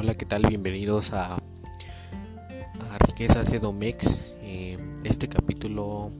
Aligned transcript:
hola, 0.00 0.14
¿qué 0.14 0.24
tal? 0.24 0.46
Bienvenidos 0.46 1.12
a, 1.12 1.34
a 1.34 2.98
Riquezas 3.00 3.52
Edomex. 3.52 4.34
Eh, 4.40 4.78
este 5.04 5.28
capítulo 5.28 6.10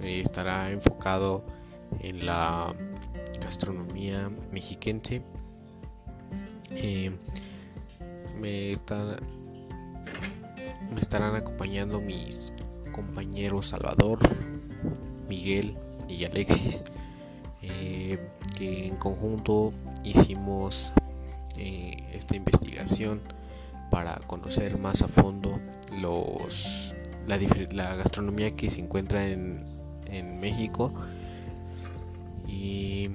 eh, 0.00 0.20
estará 0.20 0.72
enfocado 0.72 1.44
en 2.00 2.26
la 2.26 2.74
gastronomía 3.40 4.28
mexiquense. 4.50 5.22
Eh, 6.72 7.12
me, 8.40 8.74
me 10.92 11.00
estarán 11.00 11.36
acompañando 11.36 12.00
mis 12.00 12.52
compañeros 12.90 13.68
Salvador, 13.68 14.18
Miguel 15.28 15.76
y 16.08 16.24
Alexis, 16.24 16.82
que 17.60 18.88
en 18.88 18.96
conjunto 18.96 19.72
hicimos 20.02 20.92
eh, 21.58 22.04
esta 22.12 22.36
investigación 22.36 23.20
para 23.90 24.16
conocer 24.26 24.78
más 24.78 25.02
a 25.02 25.08
fondo 25.08 25.60
los, 26.00 26.94
la, 27.26 27.94
gastronomía 27.96 28.54
que 28.54 28.70
se 28.70 28.80
encuentra 28.80 29.26
en, 29.26 29.64
en 30.06 30.40
México 30.40 30.92
y, 32.46 33.10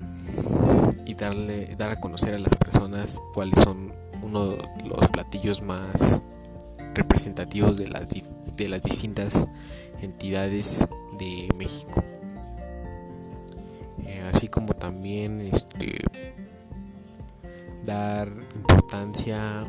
y, 1.06 1.14
darle, 1.16 1.76
dar 1.76 1.92
a 1.92 2.00
conocer 2.00 2.36
a 2.36 2.40
las 2.40 2.56
personas 2.56 3.22
cuáles 3.34 3.60
son 3.64 3.94
uno 4.22 4.50
de 4.50 4.64
los 4.86 5.08
platillos 5.10 5.62
más 5.62 6.24
representativos 6.94 7.78
de 7.78 7.90
las, 7.90 8.08
de 8.10 8.70
las 8.70 8.82
distintas 8.82 9.48
entidades 10.02 10.88
de 11.18 11.50
México. 11.58 12.04
Eh, 14.06 14.24
así 14.30 14.48
como 14.48 14.74
también 14.74 15.42
este, 15.42 15.98
dar 17.86 18.30
importancia 18.56 19.62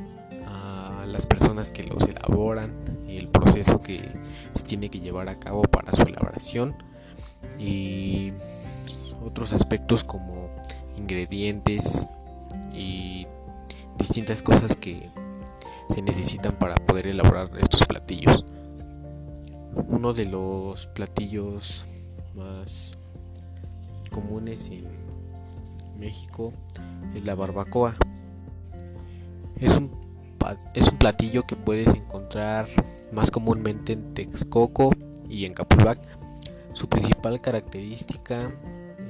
a 0.46 1.06
las 1.06 1.26
personas 1.26 1.70
que 1.70 1.84
los 1.84 2.08
elaboran 2.08 2.72
y 3.06 3.16
el 3.16 3.28
proceso 3.28 3.80
que 3.80 4.00
se 4.52 4.62
tiene 4.62 4.88
que 4.88 5.00
llevar 5.00 5.28
a 5.28 5.38
cabo 5.38 5.62
para 5.62 5.92
su 5.92 6.02
elaboración 6.02 6.74
y 7.58 8.32
otros 9.24 9.52
aspectos 9.52 10.04
como 10.04 10.50
ingredientes 10.96 12.08
y 12.72 13.26
distintas 13.98 14.42
cosas 14.42 14.76
que 14.76 15.10
se 15.88 16.02
necesitan 16.02 16.56
para 16.58 16.74
poder 16.74 17.06
elaborar 17.06 17.50
estos 17.60 17.84
platillos. 17.84 18.44
Uno 19.88 20.12
de 20.12 20.24
los 20.24 20.86
platillos 20.88 21.84
más 22.34 22.96
comunes 24.10 24.68
en 24.68 24.86
México 25.98 26.52
es 27.14 27.24
la 27.24 27.34
barbacoa. 27.34 27.94
Es 29.60 29.76
un, 29.76 29.90
es 30.74 30.88
un 30.88 30.98
platillo 30.98 31.44
que 31.46 31.56
puedes 31.56 31.94
encontrar 31.94 32.66
más 33.12 33.30
comúnmente 33.30 33.92
en 33.92 34.12
Texcoco 34.14 34.90
y 35.28 35.44
en 35.44 35.54
Capulbac. 35.54 36.00
Su 36.72 36.88
principal 36.88 37.40
característica 37.40 38.52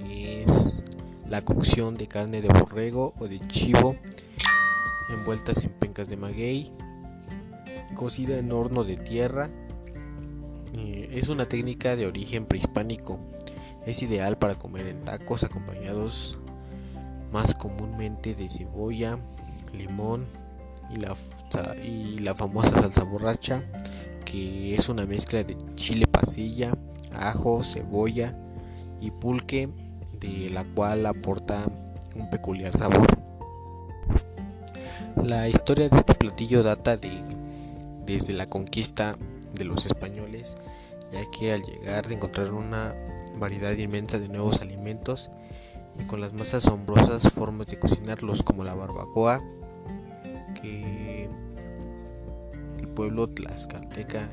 es 0.09 0.77
la 1.29 1.43
cocción 1.43 1.97
de 1.97 2.07
carne 2.07 2.43
de 2.43 2.49
borrego 2.49 3.15
o 3.19 3.27
de 3.27 3.41
chivo 3.49 3.97
envueltas 5.11 5.65
en 5.65 5.71
pencas 5.71 6.09
de 6.09 6.17
maguey, 6.17 6.71
cocida 7.95 8.39
en 8.39 8.53
horno 8.53 8.85
de 8.85 8.97
tierra. 8.97 9.51
Eh, 10.75 11.09
es 11.13 11.29
una 11.29 11.49
técnica 11.49 11.97
de 11.97 12.07
origen 12.07 12.47
prehispánico. 12.47 13.19
Es 13.87 14.03
ideal 14.03 14.39
para 14.39 14.57
comer 14.57 14.87
en 14.87 15.05
tacos 15.05 15.45
acompañados 15.45 16.39
más 17.33 17.55
comúnmente 17.55 18.35
de 18.35 18.49
cebolla, 18.49 19.19
limón 19.75 20.27
y 20.91 21.01
la, 21.01 21.17
y 21.83 22.19
la 22.19 22.35
famosa 22.35 22.81
salsa 22.81 23.05
borracha, 23.05 23.63
que 24.25 24.75
es 24.75 24.89
una 24.89 25.07
mezcla 25.07 25.43
de 25.43 25.57
chile 25.75 26.07
pasilla, 26.07 26.73
ajo, 27.15 27.63
cebolla 27.63 28.37
y 29.01 29.11
pulque, 29.11 29.69
de 30.21 30.51
la 30.51 30.65
cual 30.65 31.07
aporta 31.07 31.65
un 32.15 32.31
peculiar 32.31 32.77
sabor. 32.77 33.07
La 35.17 35.49
historia 35.49 35.89
de 35.89 35.97
este 35.97 36.15
platillo 36.15 36.63
data 36.63 36.97
de 36.97 37.23
desde 38.07 38.33
la 38.35 38.49
conquista 38.49 39.17
de 39.55 39.65
los 39.65 39.87
españoles, 39.87 40.57
ya 41.13 41.23
que 41.31 41.53
al 41.53 41.63
llegar 41.63 42.11
encontraron 42.13 42.55
una 42.55 42.95
variedad 43.37 43.73
inmensa 43.73 44.19
de 44.19 44.29
nuevos 44.29 44.61
alimentos 44.63 45.31
y 45.99 46.05
con 46.05 46.21
las 46.21 46.33
más 46.33 46.55
asombrosas 46.55 47.31
formas 47.33 47.69
de 47.69 47.79
cocinarlos 47.79 48.43
como 48.43 48.65
la 48.65 48.75
barbacoa 48.75 49.43
el 52.79 52.89
pueblo 52.95 53.29
tlaxcalteca 53.29 54.29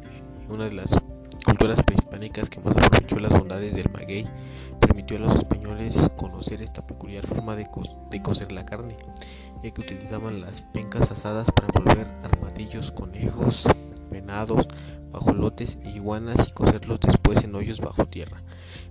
una 0.50 0.66
de 0.66 0.74
las 0.74 1.00
culturas 1.46 1.82
prehispánicas 1.84 2.50
que 2.50 2.60
más 2.60 2.76
aprovechó 2.76 3.20
las 3.20 3.32
bondades 3.32 3.74
del 3.74 3.90
maguey 3.92 4.28
permitió 4.80 5.18
a 5.18 5.22
los 5.22 5.36
españoles 5.36 6.12
conocer 6.18 6.62
esta 6.62 6.86
peculiar 6.86 7.26
forma 7.26 7.56
de, 7.56 7.68
de 8.10 8.22
cocer 8.22 8.52
la 8.52 8.66
carne 8.66 8.96
ya 9.64 9.72
que 9.72 9.82
utilizaban 9.82 10.42
las 10.42 10.62
pencas 10.62 11.12
asadas 11.12 11.52
para 11.52 11.68
envolver 11.68 12.08
armadillos, 12.24 12.92
conejos, 12.92 13.68
venados, 14.10 14.68
bajolotes 15.12 15.78
e 15.84 15.92
iguanas 15.92 16.48
y 16.50 16.52
cocerlos 16.52 17.00
después 17.00 17.44
en 17.44 17.56
hoyos 17.56 17.80
bajo 17.82 18.06
tierra 18.08 18.42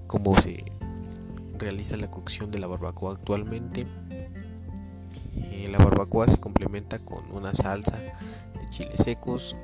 como 0.06 0.38
se 0.40 0.64
realiza 1.60 1.96
la 1.96 2.10
cocción 2.10 2.50
de 2.50 2.58
la 2.58 2.66
barbacoa 2.66 3.12
actualmente. 3.12 3.86
Barbacoa 6.00 6.28
se 6.28 6.38
complementa 6.38 6.98
con 6.98 7.30
una 7.30 7.52
salsa 7.52 7.98
de 7.98 8.70
chiles 8.70 9.02
secos, 9.02 9.54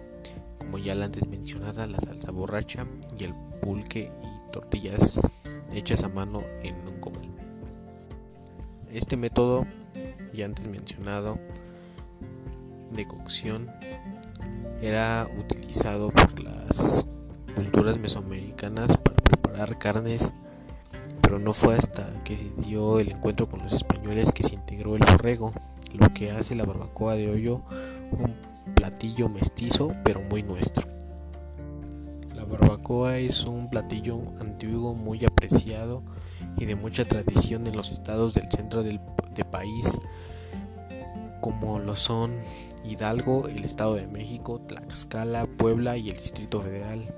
como 0.59 0.77
ya 0.77 0.95
la 0.95 1.07
antes 1.07 1.27
mencionada, 1.27 1.87
la 1.87 1.99
salsa 1.99 2.31
borracha 2.31 2.87
y 3.19 3.25
el 3.25 3.33
pulque 3.63 4.13
y 4.23 4.53
tortillas 4.53 5.23
hechas 5.73 6.05
a 6.05 6.11
mano 6.11 6.43
en 6.63 6.75
un 6.87 7.01
comal. 7.01 7.27
Este 8.93 9.17
método, 9.17 9.67
ya 10.35 10.45
antes 10.45 10.69
mencionado, 10.69 11.39
de 12.91 13.07
cocción 13.07 13.71
era 14.83 15.31
utilizado 15.39 16.11
por 16.11 16.39
las 16.41 17.09
culturas 17.55 17.99
mesoamericanas 17.99 18.99
para 18.99 19.17
preparar 19.17 19.79
carnes 19.79 20.35
pero 21.27 21.41
no 21.41 21.53
fue 21.53 21.75
hasta 21.75 22.07
que 22.23 22.37
se 22.37 22.51
dio 22.65 23.01
el 23.01 23.11
encuentro 23.11 23.49
con 23.49 23.61
los 23.61 23.73
españoles 23.73 24.31
que 24.31 24.45
se 24.45 24.55
integró 24.55 24.95
el 24.95 25.01
borrego, 25.01 25.53
lo 25.97 26.13
que 26.13 26.31
hace 26.31 26.55
la 26.55 26.65
barbacoa 26.65 27.17
de 27.17 27.31
hoyo 27.31 27.63
un 28.13 28.35
platillo 28.75 29.29
mestizo 29.29 29.95
pero 30.05 30.21
muy 30.23 30.43
nuestro. 30.43 30.87
La 32.35 32.45
barbacoa 32.45 33.19
es 33.19 33.45
un 33.45 33.71
platillo 33.71 34.21
antiguo 34.41 34.95
muy 34.95 35.25
apreciado 35.25 36.03
y 36.57 36.65
de 36.65 36.77
mucha 36.77 37.05
tradición 37.05 37.67
en 37.67 37.77
los 37.77 37.93
estados 37.93 38.35
del 38.35 38.51
centro 38.51 38.83
del 38.83 39.01
país 39.51 39.99
como 41.47 41.79
lo 41.79 41.95
son 41.95 42.41
Hidalgo, 42.85 43.47
el 43.47 43.65
Estado 43.65 43.95
de 43.95 44.09
México, 44.09 44.61
Tlaxcala, 44.67 45.47
Puebla 45.47 45.97
y 45.97 46.11
el 46.11 46.17
Distrito 46.17 46.61
Federal. 46.61 47.15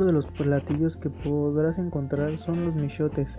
Otro 0.00 0.06
de 0.06 0.14
los 0.14 0.28
platillos 0.28 0.96
que 0.96 1.10
podrás 1.10 1.76
encontrar 1.76 2.38
son 2.38 2.64
los 2.64 2.74
michotes. 2.74 3.38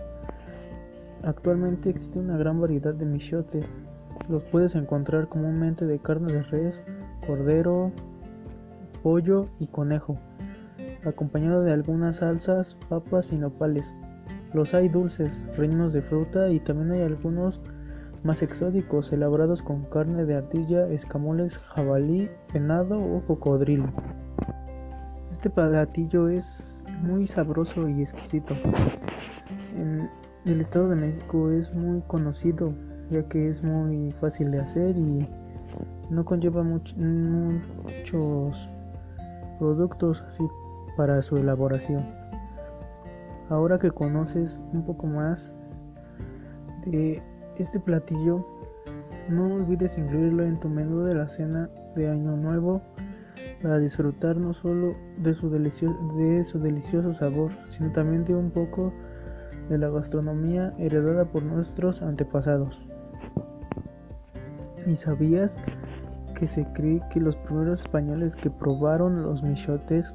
Actualmente 1.24 1.90
existe 1.90 2.20
una 2.20 2.36
gran 2.36 2.60
variedad 2.60 2.94
de 2.94 3.04
michotes. 3.04 3.66
Los 4.28 4.44
puedes 4.44 4.76
encontrar 4.76 5.28
comúnmente 5.28 5.86
de 5.86 5.98
carne 5.98 6.32
de 6.32 6.42
res, 6.44 6.84
cordero, 7.26 7.90
pollo 9.02 9.48
y 9.58 9.66
conejo, 9.66 10.20
acompañado 11.04 11.62
de 11.62 11.72
algunas 11.72 12.18
salsas, 12.18 12.76
papas 12.88 13.32
y 13.32 13.38
nopales. 13.38 13.92
Los 14.54 14.72
hay 14.72 14.88
dulces, 14.88 15.36
rellenos 15.56 15.92
de 15.92 16.02
fruta 16.02 16.48
y 16.48 16.60
también 16.60 16.92
hay 16.92 17.02
algunos 17.02 17.60
más 18.22 18.40
exóticos, 18.40 19.12
elaborados 19.12 19.62
con 19.62 19.82
carne 19.86 20.26
de 20.26 20.36
ardilla, 20.36 20.86
escamoles, 20.86 21.58
jabalí, 21.58 22.30
venado 22.54 22.94
o 22.94 23.20
cocodrilo. 23.26 23.92
Este 25.42 25.50
platillo 25.50 26.28
es 26.28 26.84
muy 27.02 27.26
sabroso 27.26 27.88
y 27.88 28.00
exquisito. 28.00 28.54
En 29.76 30.08
el 30.44 30.60
Estado 30.60 30.90
de 30.90 30.94
México 30.94 31.50
es 31.50 31.74
muy 31.74 32.00
conocido 32.02 32.72
ya 33.10 33.24
que 33.24 33.48
es 33.48 33.64
muy 33.64 34.12
fácil 34.20 34.52
de 34.52 34.60
hacer 34.60 34.96
y 34.96 35.28
no 36.10 36.24
conlleva 36.24 36.62
muchos 36.62 36.94
productos 39.58 40.22
así 40.28 40.44
para 40.96 41.20
su 41.24 41.36
elaboración. 41.36 42.06
Ahora 43.48 43.80
que 43.80 43.90
conoces 43.90 44.60
un 44.72 44.84
poco 44.84 45.08
más 45.08 45.52
de 46.86 47.20
este 47.58 47.80
platillo, 47.80 48.46
no 49.28 49.54
olvides 49.54 49.98
incluirlo 49.98 50.44
en 50.44 50.60
tu 50.60 50.68
menú 50.68 51.02
de 51.02 51.16
la 51.16 51.28
cena 51.28 51.68
de 51.96 52.08
Año 52.08 52.36
Nuevo 52.36 52.80
para 53.62 53.78
disfrutar 53.78 54.36
no 54.36 54.54
solo 54.54 54.94
de 55.18 55.34
su, 55.34 55.48
de 55.50 56.44
su 56.44 56.58
delicioso 56.58 57.14
sabor, 57.14 57.52
sino 57.68 57.92
también 57.92 58.24
de 58.24 58.34
un 58.34 58.50
poco 58.50 58.92
de 59.68 59.78
la 59.78 59.88
gastronomía 59.88 60.74
heredada 60.78 61.24
por 61.24 61.42
nuestros 61.42 62.02
antepasados. 62.02 62.80
¿Y 64.86 64.96
sabías 64.96 65.56
que 66.34 66.48
se 66.48 66.64
cree 66.72 67.00
que 67.10 67.20
los 67.20 67.36
primeros 67.36 67.82
españoles 67.82 68.34
que 68.34 68.50
probaron 68.50 69.22
los 69.22 69.42
michotes 69.44 70.12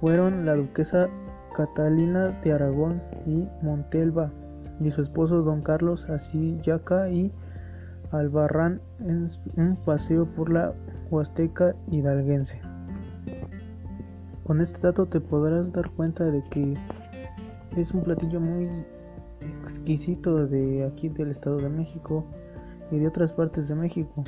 fueron 0.00 0.46
la 0.46 0.54
duquesa 0.54 1.08
Catalina 1.54 2.38
de 2.42 2.52
Aragón 2.52 3.02
y 3.26 3.46
Montelva 3.62 4.30
y 4.80 4.90
su 4.90 5.02
esposo 5.02 5.42
don 5.42 5.62
Carlos 5.62 6.08
Asillaca 6.08 7.10
y 7.10 7.32
Albarrán 8.18 8.80
en 9.00 9.30
un 9.56 9.76
paseo 9.76 10.26
por 10.26 10.50
la 10.50 10.72
Huasteca 11.10 11.74
hidalguense. 11.90 12.60
Con 14.44 14.60
este 14.60 14.80
dato 14.80 15.06
te 15.06 15.20
podrás 15.20 15.72
dar 15.72 15.90
cuenta 15.90 16.24
de 16.24 16.42
que 16.50 16.74
es 17.76 17.92
un 17.92 18.02
platillo 18.02 18.40
muy 18.40 18.68
exquisito 19.62 20.46
de 20.46 20.84
aquí 20.84 21.08
del 21.08 21.30
Estado 21.30 21.58
de 21.58 21.68
México 21.68 22.24
y 22.90 22.98
de 22.98 23.08
otras 23.08 23.32
partes 23.32 23.68
de 23.68 23.74
México. 23.74 24.24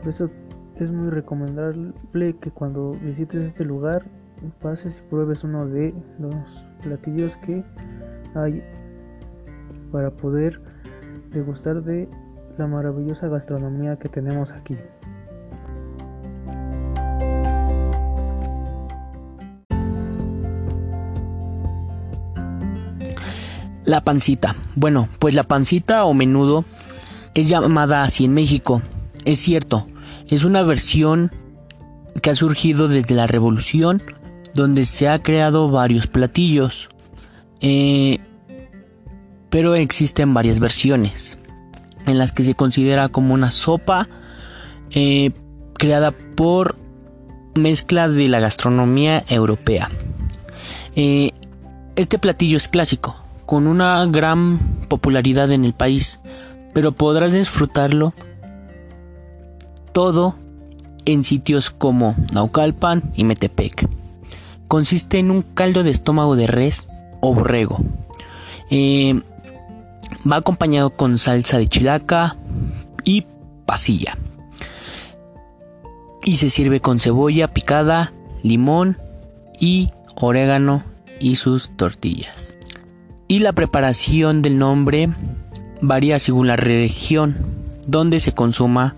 Por 0.00 0.08
eso 0.08 0.30
es 0.76 0.90
muy 0.90 1.10
recomendable 1.10 2.36
que 2.40 2.50
cuando 2.50 2.92
visites 2.92 3.42
este 3.44 3.64
lugar 3.64 4.04
pases 4.60 4.98
y 4.98 5.10
pruebes 5.10 5.44
uno 5.44 5.66
de 5.66 5.94
los 6.18 6.66
platillos 6.82 7.36
que 7.38 7.64
hay 8.34 8.62
para 9.90 10.10
poder 10.10 10.60
degustar 11.30 11.82
de 11.82 12.08
la 12.58 12.66
maravillosa 12.66 13.28
gastronomía 13.28 13.96
que 13.96 14.08
tenemos 14.08 14.50
aquí. 14.50 14.76
La 23.84 24.02
pancita. 24.02 24.54
Bueno, 24.76 25.08
pues 25.18 25.34
la 25.34 25.42
pancita 25.44 26.04
o 26.04 26.14
menudo 26.14 26.64
es 27.34 27.48
llamada 27.48 28.04
así 28.04 28.24
en 28.24 28.34
México. 28.34 28.80
Es 29.24 29.40
cierto, 29.40 29.86
es 30.28 30.44
una 30.44 30.62
versión 30.62 31.32
que 32.20 32.30
ha 32.30 32.34
surgido 32.34 32.88
desde 32.88 33.14
la 33.14 33.26
revolución 33.26 34.02
donde 34.54 34.84
se 34.84 35.08
ha 35.08 35.20
creado 35.22 35.70
varios 35.70 36.06
platillos. 36.06 36.90
Eh, 37.60 38.20
pero 39.50 39.74
existen 39.74 40.32
varias 40.32 40.60
versiones 40.60 41.41
en 42.06 42.18
las 42.18 42.32
que 42.32 42.44
se 42.44 42.54
considera 42.54 43.08
como 43.08 43.34
una 43.34 43.50
sopa 43.50 44.08
eh, 44.90 45.32
creada 45.74 46.12
por 46.12 46.76
mezcla 47.54 48.08
de 48.08 48.28
la 48.28 48.40
gastronomía 48.40 49.24
europea. 49.28 49.90
Eh, 50.96 51.30
este 51.96 52.18
platillo 52.18 52.56
es 52.56 52.68
clásico, 52.68 53.16
con 53.46 53.66
una 53.66 54.04
gran 54.06 54.58
popularidad 54.88 55.50
en 55.52 55.64
el 55.64 55.74
país, 55.74 56.20
pero 56.72 56.92
podrás 56.92 57.32
disfrutarlo 57.32 58.14
todo 59.92 60.36
en 61.04 61.24
sitios 61.24 61.70
como 61.70 62.14
Naucalpan 62.32 63.12
y 63.14 63.24
Metepec. 63.24 63.88
Consiste 64.68 65.18
en 65.18 65.30
un 65.30 65.42
caldo 65.42 65.82
de 65.82 65.90
estómago 65.90 66.36
de 66.36 66.46
res 66.46 66.88
o 67.20 67.34
borrego. 67.34 67.78
Eh, 68.70 69.20
va 70.30 70.36
acompañado 70.36 70.90
con 70.90 71.18
salsa 71.18 71.58
de 71.58 71.66
chilaca 71.66 72.36
y 73.04 73.26
pasilla. 73.66 74.16
Y 76.24 76.36
se 76.36 76.50
sirve 76.50 76.80
con 76.80 77.00
cebolla 77.00 77.48
picada, 77.48 78.12
limón 78.42 78.98
y 79.58 79.90
orégano 80.14 80.84
y 81.20 81.36
sus 81.36 81.76
tortillas 81.76 82.52
y 83.32 83.38
la 83.38 83.54
preparación 83.54 84.42
del 84.42 84.58
nombre 84.58 85.08
varía 85.80 86.18
según 86.18 86.48
la 86.48 86.56
región 86.56 87.34
donde 87.86 88.20
se 88.20 88.32
consuma 88.32 88.94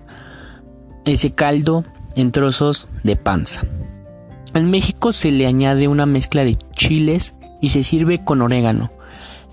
ese 1.05 1.31
caldo 1.31 1.85
en 2.17 2.33
trozos 2.33 2.89
de 3.03 3.15
panza. 3.15 3.61
En 4.53 4.69
México 4.69 5.13
se 5.13 5.31
le 5.31 5.47
añade 5.47 5.87
una 5.87 6.05
mezcla 6.05 6.43
de 6.43 6.57
chiles 6.75 7.33
y 7.61 7.69
se 7.69 7.83
sirve 7.83 8.25
con 8.25 8.41
orégano. 8.41 8.91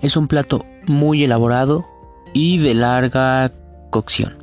Es 0.01 0.17
un 0.17 0.27
plato 0.27 0.65
muy 0.85 1.23
elaborado 1.23 1.87
y 2.33 2.57
de 2.57 2.73
larga 2.73 3.51
cocción, 3.89 4.33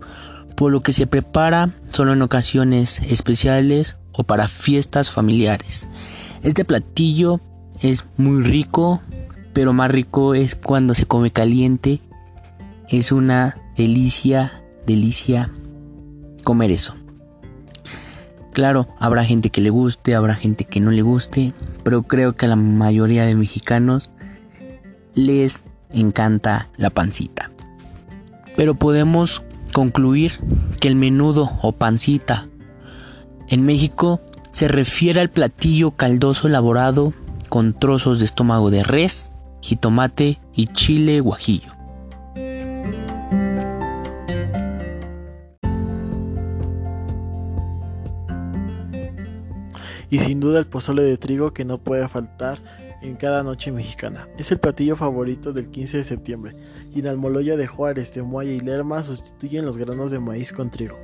por 0.56 0.72
lo 0.72 0.80
que 0.80 0.92
se 0.92 1.06
prepara 1.06 1.70
solo 1.92 2.12
en 2.12 2.22
ocasiones 2.22 3.00
especiales 3.02 3.96
o 4.12 4.24
para 4.24 4.48
fiestas 4.48 5.10
familiares. 5.10 5.88
Este 6.42 6.64
platillo 6.64 7.40
es 7.80 8.06
muy 8.16 8.42
rico, 8.42 9.00
pero 9.52 9.72
más 9.72 9.90
rico 9.90 10.34
es 10.34 10.54
cuando 10.54 10.94
se 10.94 11.06
come 11.06 11.30
caliente. 11.30 12.00
Es 12.88 13.12
una 13.12 13.58
delicia, 13.76 14.62
delicia 14.86 15.50
comer 16.44 16.70
eso. 16.70 16.94
Claro, 18.52 18.88
habrá 18.98 19.24
gente 19.24 19.50
que 19.50 19.60
le 19.60 19.70
guste, 19.70 20.14
habrá 20.14 20.34
gente 20.34 20.64
que 20.64 20.80
no 20.80 20.90
le 20.90 21.02
guste, 21.02 21.52
pero 21.84 22.02
creo 22.02 22.34
que 22.34 22.46
a 22.46 22.48
la 22.48 22.56
mayoría 22.56 23.24
de 23.24 23.36
mexicanos 23.36 24.10
les 25.14 25.64
encanta 25.92 26.68
la 26.76 26.90
pancita. 26.90 27.50
Pero 28.56 28.74
podemos 28.74 29.42
concluir 29.72 30.32
que 30.80 30.88
el 30.88 30.96
menudo 30.96 31.50
o 31.62 31.72
pancita 31.72 32.48
en 33.48 33.64
México 33.64 34.20
se 34.50 34.68
refiere 34.68 35.20
al 35.20 35.30
platillo 35.30 35.92
caldoso 35.92 36.48
elaborado 36.48 37.12
con 37.48 37.72
trozos 37.72 38.18
de 38.18 38.24
estómago 38.24 38.70
de 38.70 38.82
res, 38.82 39.30
jitomate 39.60 40.38
y 40.54 40.66
chile 40.68 41.20
guajillo. 41.20 41.72
Y 50.10 50.18
sin 50.18 50.40
duda 50.40 50.58
el 50.58 50.66
pozole 50.66 51.02
de 51.02 51.16
trigo 51.16 51.52
que 51.52 51.64
no 51.64 51.78
puede 51.78 52.08
faltar 52.08 52.60
en 53.02 53.16
cada 53.16 53.42
noche 53.42 53.72
mexicana. 53.72 54.28
Es 54.38 54.50
el 54.52 54.58
platillo 54.58 54.96
favorito 54.96 55.52
del 55.52 55.70
15 55.70 55.98
de 55.98 56.04
septiembre 56.04 56.56
y 56.94 57.00
en 57.00 57.08
Almoloya 57.08 57.56
de 57.56 57.66
Juárez, 57.66 58.10
Temuaya 58.10 58.52
y 58.52 58.60
Lerma 58.60 59.02
sustituyen 59.02 59.66
los 59.66 59.76
granos 59.76 60.10
de 60.10 60.18
maíz 60.18 60.52
con 60.52 60.70
trigo. 60.70 60.98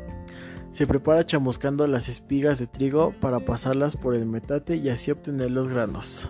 Se 0.72 0.86
prepara 0.86 1.24
chamuscando 1.24 1.86
las 1.86 2.08
espigas 2.08 2.58
de 2.58 2.66
trigo 2.66 3.14
para 3.20 3.40
pasarlas 3.40 3.96
por 3.96 4.14
el 4.14 4.26
metate 4.26 4.76
y 4.76 4.88
así 4.90 5.10
obtener 5.10 5.50
los 5.50 5.68
granos 5.68 6.28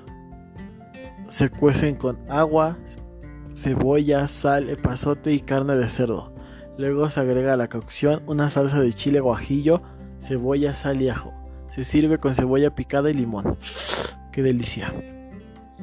se 1.28 1.50
cuecen 1.50 1.96
con 1.96 2.18
agua, 2.28 2.78
cebolla, 3.54 4.28
sal, 4.28 4.70
epazote 4.70 5.32
y 5.32 5.40
carne 5.40 5.76
de 5.76 5.88
cerdo. 5.88 6.32
Luego 6.78 7.10
se 7.10 7.20
agrega 7.20 7.54
a 7.54 7.56
la 7.56 7.68
cocción 7.68 8.22
una 8.26 8.50
salsa 8.50 8.80
de 8.80 8.92
chile 8.92 9.20
guajillo, 9.20 9.82
cebolla, 10.20 10.74
sal 10.74 11.00
y 11.02 11.08
ajo. 11.08 11.32
Se 11.74 11.84
sirve 11.84 12.18
con 12.18 12.34
cebolla 12.34 12.74
picada 12.74 13.10
y 13.10 13.14
limón. 13.14 13.56
¡Qué 14.32 14.42
delicia! 14.42 14.92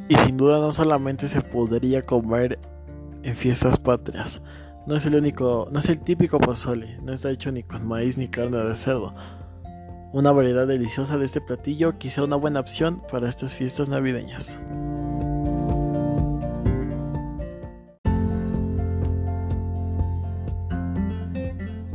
Y 0.10 0.16
sin 0.16 0.38
duda 0.38 0.60
no 0.60 0.72
solamente 0.72 1.28
se 1.28 1.42
podría 1.42 2.02
comer 2.02 2.60
en 3.24 3.36
fiestas 3.36 3.78
patrias. 3.78 4.42
No 4.86 4.96
es 4.96 5.06
el 5.06 5.16
único, 5.16 5.70
no 5.72 5.80
es 5.80 5.88
el 5.88 6.00
típico 6.00 6.40
pozole, 6.40 7.00
no 7.02 7.14
está 7.14 7.32
hecho 7.32 7.52
ni 7.52 7.64
con 7.64 7.88
maíz 7.88 8.18
ni 8.18 8.28
carne 8.28 8.58
de 8.58 8.76
cerdo. 8.76 9.14
Una 10.12 10.32
variedad 10.32 10.68
deliciosa 10.68 11.18
de 11.18 11.26
este 11.26 11.42
platillo, 11.42 11.98
quizá 11.98 12.24
una 12.24 12.36
buena 12.36 12.60
opción 12.60 13.02
para 13.12 13.30
estas 13.30 13.56
fiestas 13.56 13.90
navideñas. 13.90 14.60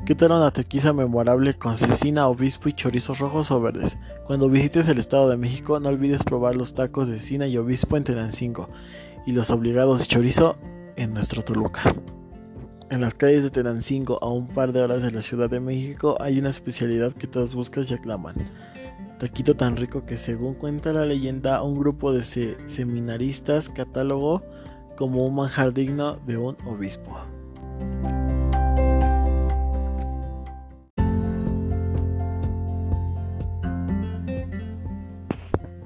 ¿Qué 0.08 0.14
tal 0.14 0.32
una 0.32 0.50
tequiza 0.50 0.94
memorable 0.94 1.52
con 1.52 1.76
cecina, 1.76 2.28
obispo 2.28 2.70
y 2.70 2.72
chorizos 2.72 3.18
rojos 3.18 3.50
o 3.50 3.60
verdes? 3.60 3.98
Cuando 4.24 4.48
visites 4.48 4.88
el 4.88 4.98
Estado 4.98 5.28
de 5.28 5.36
México 5.36 5.78
no 5.80 5.90
olvides 5.90 6.24
probar 6.24 6.56
los 6.56 6.72
tacos 6.72 7.08
de 7.08 7.18
cecina 7.18 7.46
y 7.46 7.58
obispo 7.58 7.94
en 7.98 8.04
Tenancingo 8.04 8.70
y 9.26 9.32
los 9.32 9.50
obligados 9.50 9.98
de 9.98 10.06
chorizo 10.06 10.56
en 10.96 11.12
nuestro 11.12 11.42
Toluca. 11.42 11.94
En 12.88 13.02
las 13.02 13.12
calles 13.12 13.42
de 13.42 13.50
Tenancingo, 13.50 14.18
a 14.24 14.30
un 14.30 14.48
par 14.48 14.72
de 14.72 14.80
horas 14.80 15.02
de 15.02 15.10
la 15.10 15.20
Ciudad 15.20 15.50
de 15.50 15.60
México, 15.60 16.16
hay 16.22 16.38
una 16.38 16.48
especialidad 16.48 17.12
que 17.12 17.26
todos 17.26 17.54
buscan 17.54 17.84
y 17.86 17.92
aclaman. 17.92 18.36
Taquito 19.20 19.56
tan 19.56 19.76
rico 19.76 20.06
que 20.06 20.16
según 20.16 20.54
cuenta 20.54 20.94
la 20.94 21.04
leyenda, 21.04 21.62
un 21.62 21.78
grupo 21.78 22.14
de 22.14 22.22
seminaristas 22.22 23.68
catálogó 23.68 24.42
como 24.96 25.26
un 25.26 25.34
manjar 25.34 25.74
digno 25.74 26.16
de 26.26 26.38
un 26.38 26.56
obispo. 26.64 27.14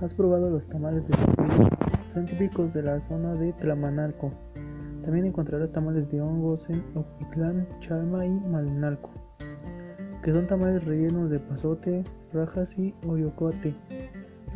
¿Has 0.02 0.14
probado 0.14 0.50
los 0.50 0.66
tamales 0.66 1.06
de 1.06 1.16
pepillo? 1.16 1.68
Son 2.12 2.26
típicos 2.26 2.74
de 2.74 2.82
la 2.82 3.00
zona 3.00 3.34
de 3.34 3.52
Tlamanalco. 3.52 4.32
También 5.04 5.26
encontrarás 5.26 5.70
tamales 5.70 6.10
de 6.10 6.20
hongos 6.20 6.68
en 6.68 6.82
Oquitlán, 6.96 7.68
Chalma 7.78 8.26
y 8.26 8.30
Malinalco. 8.30 9.10
que 10.24 10.32
son 10.32 10.48
tamales 10.48 10.84
rellenos 10.84 11.30
de 11.30 11.38
pasote, 11.38 12.02
rajas 12.32 12.76
y 12.76 12.92
oyocote, 13.06 13.76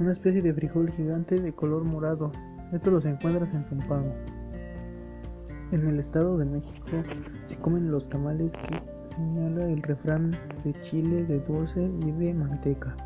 una 0.00 0.10
especie 0.10 0.42
de 0.42 0.52
frijol 0.52 0.90
gigante 0.90 1.40
de 1.40 1.52
color 1.52 1.86
morado. 1.86 2.32
Estos 2.72 2.92
los 2.92 3.04
encuentras 3.04 3.48
en 3.54 3.64
Zumpango. 3.66 4.14
En 5.70 5.86
el 5.86 6.00
Estado 6.00 6.38
de 6.38 6.44
México 6.44 6.88
se 7.44 7.56
comen 7.58 7.92
los 7.92 8.08
tamales 8.08 8.52
que 8.52 8.82
señala 9.04 9.64
el 9.66 9.80
refrán 9.82 10.32
de 10.64 10.74
chile, 10.82 11.24
de 11.24 11.38
dulce 11.38 11.88
y 12.04 12.10
de 12.10 12.34
manteca. 12.34 12.96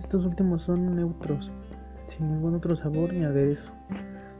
Estos 0.00 0.24
últimos 0.24 0.62
son 0.62 0.96
neutros, 0.96 1.52
sin 2.08 2.32
ningún 2.32 2.54
otro 2.54 2.74
sabor 2.74 3.12
ni 3.12 3.22
aderezo, 3.22 3.70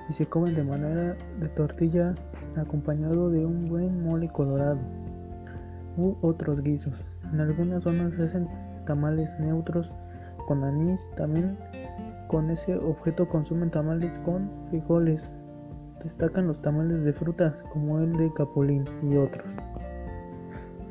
y 0.08 0.12
se 0.14 0.24
comen 0.24 0.54
de 0.54 0.64
manera 0.64 1.16
de 1.38 1.48
tortilla 1.50 2.14
acompañado 2.56 3.28
de 3.28 3.44
un 3.44 3.60
buen 3.68 4.02
mole 4.02 4.28
colorado 4.30 4.78
u 5.98 6.16
otros 6.22 6.62
guisos. 6.62 6.94
En 7.30 7.40
algunas 7.40 7.82
zonas 7.82 8.14
se 8.14 8.24
hacen 8.24 8.48
tamales 8.86 9.38
neutros 9.38 9.92
con 10.48 10.64
anís, 10.64 11.06
también 11.16 11.58
con 12.26 12.50
ese 12.50 12.76
objeto 12.76 13.28
consumen 13.28 13.70
tamales 13.70 14.18
con 14.20 14.50
frijoles. 14.70 15.30
Destacan 16.02 16.46
los 16.46 16.62
tamales 16.62 17.04
de 17.04 17.12
frutas 17.12 17.54
como 17.70 18.00
el 18.00 18.14
de 18.14 18.32
capulín 18.32 18.84
y 19.02 19.18
otros. 19.18 19.46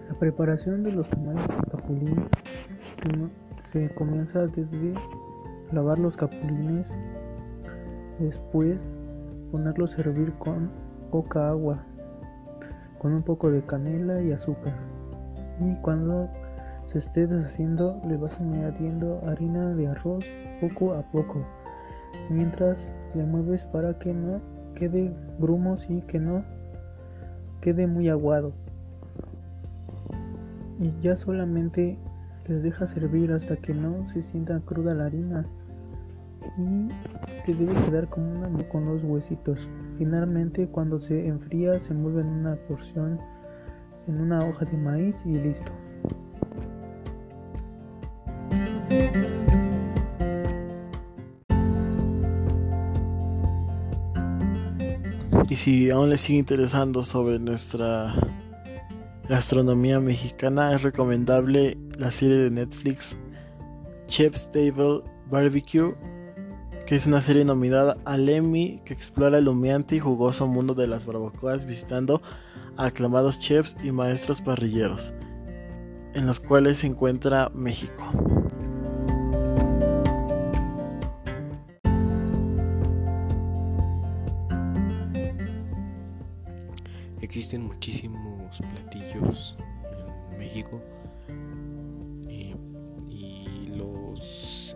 La 0.08 0.16
preparación 0.20 0.84
de 0.84 0.92
los 0.92 1.10
tamales 1.10 1.48
de 1.48 1.72
capulín 1.72 2.30
se 3.72 3.88
comienza 3.90 4.48
desde 4.48 4.96
lavar 5.72 6.00
los 6.00 6.18
capulines, 6.18 6.92
después 8.18 8.84
ponerlos 9.52 9.96
a 9.96 10.02
hervir 10.02 10.34
con 10.34 10.72
poca 11.12 11.50
agua, 11.50 11.84
con 12.98 13.14
un 13.14 13.22
poco 13.22 13.52
de 13.52 13.62
canela 13.62 14.22
y 14.22 14.32
azúcar. 14.32 14.74
Y 15.62 15.76
cuando 15.82 16.28
se 16.86 16.98
esté 16.98 17.28
deshaciendo 17.28 18.02
le 18.08 18.18
vas 18.18 18.40
añadiendo 18.40 19.22
harina 19.28 19.76
de 19.76 19.88
arroz 19.88 20.26
poco 20.62 20.94
a 20.94 21.04
poco, 21.04 21.46
mientras 22.32 22.90
le 23.14 23.24
mueves 23.24 23.66
para 23.66 24.00
que 24.00 24.14
no 24.14 24.42
quede 24.74 25.14
grumos 25.38 25.88
y 25.92 26.02
que 26.02 26.20
no 26.20 26.44
quede 27.62 27.86
muy 27.86 28.10
aguado. 28.10 28.52
Y 30.80 30.92
ya 31.02 31.16
solamente 31.16 32.00
les 32.50 32.64
deja 32.64 32.88
servir 32.88 33.32
hasta 33.32 33.56
que 33.56 33.74
no 33.74 34.06
se 34.08 34.24
sienta 34.24 34.60
cruda 34.62 34.96
la 34.96 35.06
harina 35.06 35.46
y 36.58 36.88
te 37.46 37.54
debe 37.54 37.74
quedar 37.86 38.10
como 38.10 38.32
una 38.32 38.50
con 38.70 38.86
los 38.86 39.04
huesitos. 39.04 39.70
Finalmente 39.98 40.68
cuando 40.68 41.00
se 41.00 41.28
enfría 41.28 41.78
se 41.78 41.94
mueve 41.94 42.22
en 42.22 42.28
una 42.28 42.56
porción 42.68 43.20
en 44.08 44.20
una 44.20 44.40
hoja 44.40 44.66
de 44.66 44.78
maíz 44.78 45.16
y 45.26 45.36
listo. 45.36 45.72
Y 55.48 55.56
si 55.56 55.90
aún 55.92 56.10
les 56.10 56.22
sigue 56.22 56.40
interesando 56.40 57.04
sobre 57.04 57.40
nuestra 57.40 58.16
gastronomía 59.30 60.00
mexicana, 60.00 60.74
es 60.74 60.82
recomendable 60.82 61.78
la 62.00 62.10
serie 62.10 62.36
de 62.38 62.50
Netflix 62.50 63.16
Chef's 64.08 64.52
Table 64.52 65.04
Barbecue, 65.30 65.94
que 66.88 66.96
es 66.96 67.06
una 67.06 67.22
serie 67.22 67.46
nominada 67.46 67.98
al 68.06 68.28
Emmy 68.28 68.82
que 68.86 68.94
explora 68.94 69.38
el 69.38 69.48
humeante 69.48 69.96
y 69.96 70.00
jugoso 70.00 70.48
mundo 70.48 70.74
de 70.74 70.88
las 70.88 71.06
barbacoas 71.06 71.66
visitando 71.66 72.24
a 72.76 72.86
aclamados 72.86 73.40
chefs 73.40 73.78
y 73.84 73.92
maestros 73.92 74.42
parrilleros, 74.42 75.14
en 76.16 76.26
los 76.26 76.40
cuales 76.40 76.80
se 76.80 76.88
encuentra 76.88 77.52
México. 77.54 78.39
Existen 87.30 87.68
muchísimos 87.68 88.58
platillos 88.58 89.56
en 90.32 90.40
México 90.40 90.82
eh, 92.28 92.56
y 93.08 93.68
los 93.68 94.76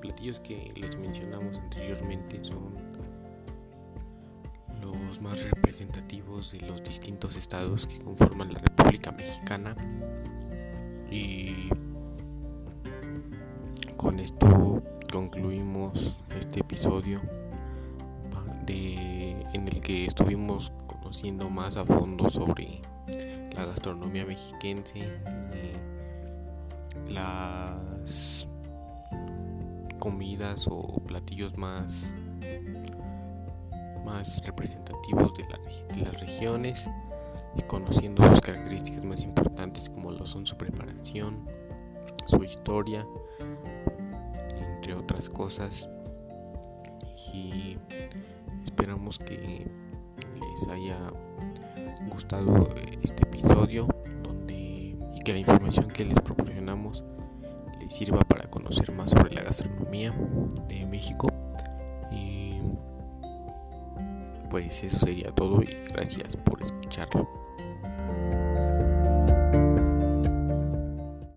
platillos 0.00 0.38
que 0.38 0.72
les 0.76 0.96
mencionamos 0.96 1.56
anteriormente 1.56 2.44
son 2.44 2.72
los 4.80 5.20
más 5.20 5.42
representativos 5.50 6.52
de 6.52 6.60
los 6.68 6.84
distintos 6.84 7.36
estados 7.36 7.84
que 7.88 7.98
conforman 7.98 8.52
la 8.52 8.60
República 8.60 9.10
Mexicana. 9.10 9.74
Y 11.10 11.68
con 13.96 14.20
esto 14.20 14.80
concluimos 15.12 16.16
este 16.38 16.60
episodio 16.60 17.20
de, 18.64 19.30
en 19.52 19.66
el 19.66 19.82
que 19.82 20.06
estuvimos 20.06 20.72
conociendo 21.08 21.48
más 21.48 21.78
a 21.78 21.86
fondo 21.86 22.28
sobre 22.28 22.82
la 23.54 23.64
gastronomía 23.64 24.26
mexiquense 24.26 25.00
las 27.10 28.46
comidas 29.98 30.68
o 30.70 31.00
platillos 31.06 31.56
más 31.56 32.12
más 34.04 34.42
representativos 34.44 35.32
de, 35.38 35.44
de 35.94 36.02
las 36.02 36.20
regiones 36.20 36.90
y 37.56 37.62
conociendo 37.62 38.22
sus 38.28 38.42
características 38.42 39.02
más 39.06 39.22
importantes 39.22 39.88
como 39.88 40.10
lo 40.10 40.26
son 40.26 40.44
su 40.44 40.58
preparación, 40.58 41.48
su 42.26 42.44
historia, 42.44 43.06
entre 44.76 44.92
otras 44.92 45.30
cosas. 45.30 45.88
Y 47.32 47.78
esperamos 48.66 49.18
que 49.18 49.87
les 50.58 50.68
haya 50.68 50.96
gustado 52.10 52.68
este 53.02 53.24
episodio 53.24 53.86
donde 54.22 54.96
y 55.14 55.20
que 55.24 55.32
la 55.32 55.38
información 55.38 55.88
que 55.88 56.04
les 56.04 56.18
proporcionamos 56.20 57.04
les 57.80 57.94
sirva 57.94 58.20
para 58.20 58.48
conocer 58.50 58.92
más 58.92 59.12
sobre 59.12 59.34
la 59.34 59.42
gastronomía 59.42 60.12
de 60.68 60.86
México 60.86 61.28
y 62.10 62.60
pues 64.50 64.82
eso 64.82 64.98
sería 64.98 65.30
todo 65.32 65.62
y 65.62 65.68
gracias 65.92 66.36
por 66.38 66.60
escucharlo. 66.62 67.47